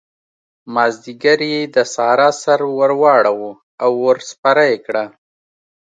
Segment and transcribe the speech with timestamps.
[0.73, 3.51] مازديګر يې د سارا سر ور واړاوو
[3.83, 5.05] او ور سپره يې کړه.